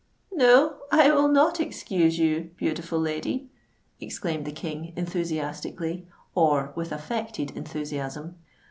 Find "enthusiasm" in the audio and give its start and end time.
7.51-8.37